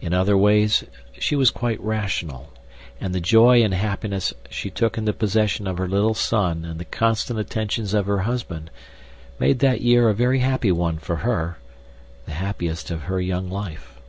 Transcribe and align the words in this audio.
In 0.00 0.12
other 0.12 0.36
ways 0.36 0.82
she 1.20 1.36
was 1.36 1.52
quite 1.52 1.80
rational, 1.80 2.52
and 3.00 3.14
the 3.14 3.20
joy 3.20 3.62
and 3.62 3.72
happiness 3.72 4.34
she 4.50 4.70
took 4.70 4.98
in 4.98 5.04
the 5.04 5.12
possession 5.12 5.68
of 5.68 5.78
her 5.78 5.86
little 5.86 6.14
son 6.14 6.64
and 6.64 6.80
the 6.80 6.84
constant 6.84 7.38
attentions 7.38 7.94
of 7.94 8.06
her 8.06 8.22
husband 8.26 8.72
made 9.38 9.60
that 9.60 9.82
year 9.82 10.08
a 10.08 10.14
very 10.14 10.40
happy 10.40 10.72
one 10.72 10.98
for 10.98 11.18
her, 11.22 11.58
the 12.24 12.32
happiest 12.32 12.90
of 12.90 13.02
her 13.02 13.20
young 13.20 13.48
life. 13.48 14.00